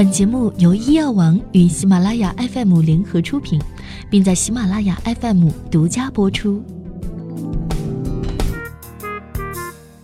[0.00, 3.60] 本节目由医药王与喜马拉雅 FM 联合出品，
[4.08, 6.64] 并在喜马拉雅 FM 独家播出。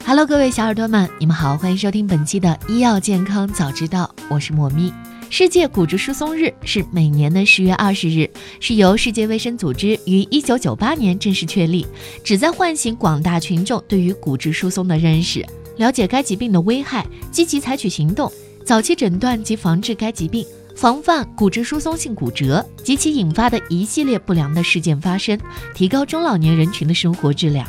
[0.04, 4.92] Hello，各位小耳朵们，你们好，欢迎收听本期的医药健康早知道，我是莫咪。
[5.30, 11.86] 世界骨质疏松日是每年的十月二十日，是由世界卫生组织于一九九八年正式确立，
[12.22, 15.42] 旨在唤醒广大群众对于骨质疏松的认识，
[15.78, 18.30] 了解该疾病的危害，积极采取行动。
[18.66, 25.38] 早期诊断及防治该疾病，防范骨质疏松性骨折及其引发的一系列不良的事件发生，
[25.72, 27.64] 提高中老年人群的生活质量。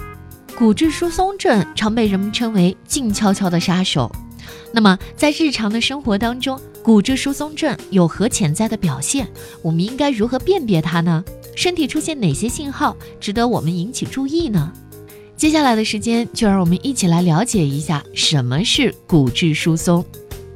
[0.57, 4.11] 骨质疏松症常被人们称为“静悄悄的杀手”。
[4.73, 9.27] 那么，在日常的生活当中，骨质疏松症有何潜在的表现？
[9.61, 11.23] 我们应该如何辨别它呢？
[11.55, 14.73] 身体出现哪些信号值得我们引起注意呢？
[15.35, 20.03] 接下来的时间，就让我们一起来了解一下什么是骨质疏松。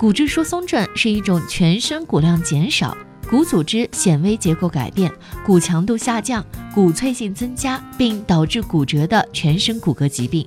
[0.02, 2.98] 骨质疏松症是一种全身骨量减少、
[3.30, 5.12] 骨组织显微结构改变、
[5.46, 10.44] 骨强度下降、骨脆性增加，并导致骨折的全身骨骼疾病。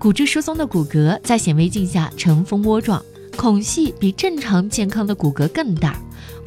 [0.00, 3.00] 骨质疏松的骨骼在显微镜下呈蜂窝状，
[3.36, 5.96] 孔隙比正常健康的骨骼更大。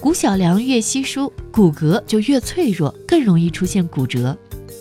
[0.02, 4.38] 骨小梁越稀疏，骨骼就越脆弱，更容易出现骨折。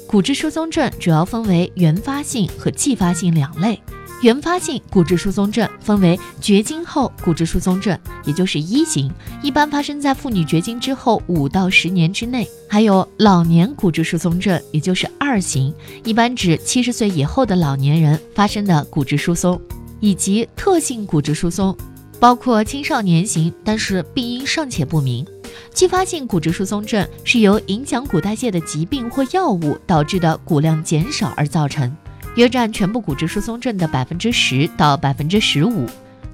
[0.08, 3.80] 骨质疏松症主要分为原发性和继发性两类。
[4.23, 9.11] 原发性骨质疏松症分为绝经后骨质疏松症，也就是一型，
[9.43, 19.59] 一般发生在妇女绝经之后五到十年之内；还有老年骨质疏松症，也就是二型，一般指七十岁以后的老年人发生的骨质疏松；
[20.01, 21.75] 以及特性骨质疏松，
[22.19, 25.27] 包括青少年型，但是病因尚且不明。
[25.73, 31.97] 继发性骨质疏松症是由影响骨代谢的疾病或药物导致的骨量减少而造成。
[32.36, 35.86] 约占全部骨质疏松症的百分之十到百分之十五。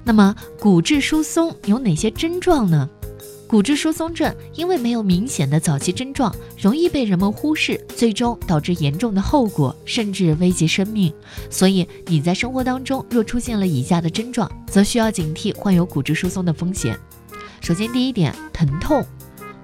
[0.03, 2.89] 那么，骨质疏松有哪些症状呢？
[3.45, 11.13] 骨质疏松症因为没有明显的早期症状，容易被人们忽视，最终导致严重的后果，甚至危及生命。
[11.49, 16.97] 所以，你在生活当中若出现了以下的症状，则需要警惕患有骨质疏松的风险。
[17.61, 19.05] 首先，第一点，疼痛。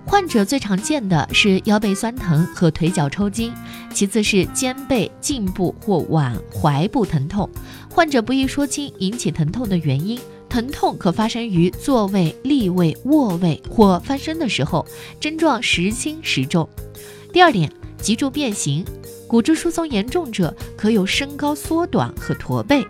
[0.06, 3.52] 患者最常见的是腰背酸疼和腿脚抽筋，
[3.94, 7.50] 其次是肩背、颈部或腕踝部疼痛。
[7.90, 10.20] 患者不易说清引起疼痛的原因，
[10.50, 14.86] 疼痛可发生于坐位、立位、卧位或翻身的时候，
[15.20, 16.68] 症状时轻时重。
[17.32, 18.86] 第二点，脊柱变形，
[19.28, 22.86] 骨质疏松严重者可有身高缩短和驼背。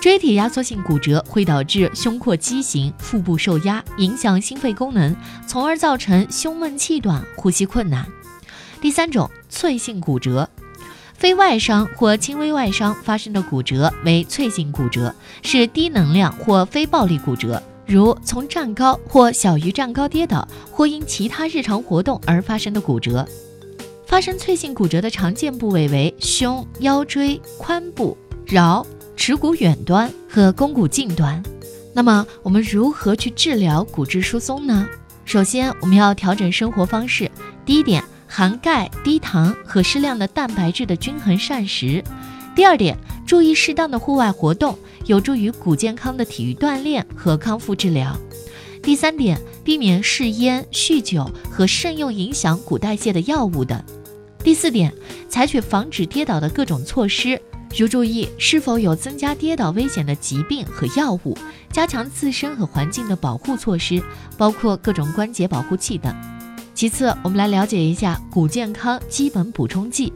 [0.00, 5.14] 椎体压缩性骨折会导致胸廓畸形、腹部受压，影响心肺功能，
[5.46, 8.06] 从而造成胸闷气短、呼吸困难。
[8.80, 10.48] 第三种，脆性骨折，
[11.14, 23.26] 非外伤或轻微外伤发生的骨折为脆性骨折，是低能量或非暴力骨折，如从站高或小于站高跌倒，或因其他日常活动而发生的骨折。
[24.06, 28.16] 发生脆性骨折的常见部位为胸、腰椎、髋部、
[28.46, 28.86] 桡。
[29.18, 31.42] 耻骨远端和肱骨近端，
[31.92, 34.86] 那么我们如何去治疗骨质疏松呢？
[35.24, 37.28] 首先，我们要调整生活方式。
[37.66, 42.02] 第一点，含钙、低糖和适量的蛋白质的均衡膳食。
[42.54, 42.96] 第二点，
[43.26, 48.16] 注意适当的户外活动，有助于骨健康的体育锻炼和康复治疗。
[48.84, 53.82] 第三点，避免嗜烟、酗酒和慎用影响骨代谢的药物等。
[54.44, 54.94] 第四点，
[55.28, 57.38] 采取防止跌倒的各种措施。
[57.76, 61.36] 如注意是否有增加跌倒危险的疾病和药物，
[61.70, 64.02] 加强自身和环境的保护措施，
[64.36, 66.14] 包括各种关节保护器等。
[66.74, 70.12] 其次，我们来了解一下骨健康基本补充剂。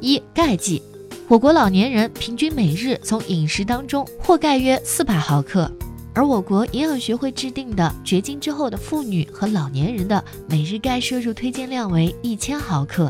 [0.00, 0.82] 一、钙剂。
[1.28, 5.70] 我国老年人平均每日从饮食当中获钙约四百毫克，
[6.12, 13.08] 而我国营养学会制定的绝经之后的妇女和老年人的每日钙摄入推荐量为一千毫克。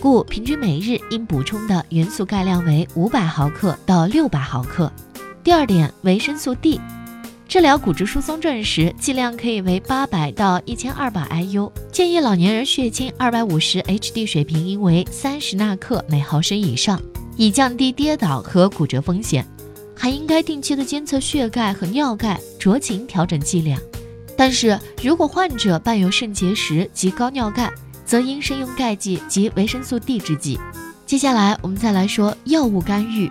[0.00, 4.90] 故平均每日应补充的元素钙量为五百毫克到六百毫克。
[5.44, 6.80] 第二点，维生素 D，
[7.46, 16.98] 治疗骨质疏松症时剂量可以为八百到一千二百 IU，建议老年人血清二百五十 HD 水平应为三十纳克每毫升以上，
[17.36, 19.46] 以降低跌倒和骨折风险。
[19.94, 23.78] 还应该定期的监测血钙和尿钙，酌情调整剂量。
[24.34, 27.70] 但是如果患者伴有肾结石及高尿钙，
[28.10, 30.58] 则应慎用钙剂及维生素 D 制剂。
[31.06, 33.30] 接下来，我们再来说药物干预。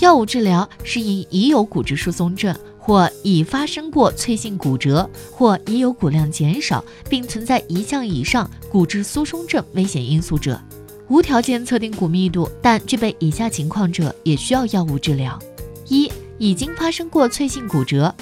[0.00, 10.60] 药物治疗是因已有骨质疏松症，或已发生过脆性骨折，或已有骨量减少，并存在一项以上骨质疏松症危险因素者，
[11.06, 15.38] 无条件测定骨密度但具备以下情况者，也需要药物治疗：
[15.86, 18.12] 一、已经发生过脆性骨折；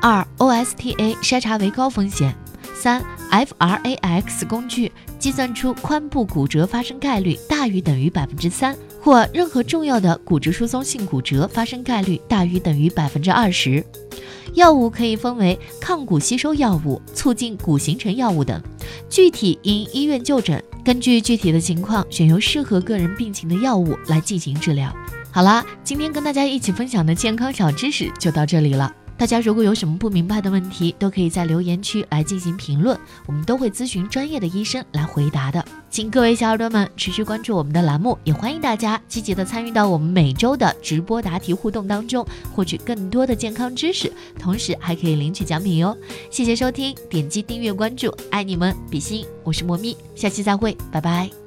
[0.00, 2.32] 二、OSTA 筛查为高风险。
[2.80, 13.84] 三 FRAX 工具计算出髋部骨折发生概率大于等于百分之三，或任何重要的骨质疏松性骨折发生概率大于等于百分之二十。
[14.54, 18.60] 药物可以分为抗骨吸收药物、促进骨形成药物等，
[19.10, 24.90] 具体因医院就诊，根据具体的情况选用适合个人病情的药物来进行治疗。
[25.30, 28.92] 好啦，今天跟大家一起分享的健康小知识就到这里了。
[29.20, 35.62] 大家如果有什么不明白的问题，都可以在留言区来进行评论，我们都会咨询专业的医生来回答的。
[35.90, 45.94] 请各位小耳朵们持续关注我们的栏目，也欢迎大家积极的参与到我们每周的直播答题互动当中，获取更多的健康知识，同时还可以领取奖品哟。
[46.30, 51.39] 谢谢收听，点击订阅关注，爱你们，比心，我是莫咪，下期再会，拜拜。